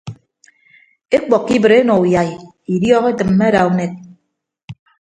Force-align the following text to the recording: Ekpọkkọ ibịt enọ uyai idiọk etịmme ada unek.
Ekpọkkọ 1.15 1.51
ibịt 1.57 1.73
enọ 1.79 1.93
uyai 2.03 2.29
idiọk 2.73 3.05
etịmme 3.11 3.43
ada 3.49 3.61
unek. 3.69 3.93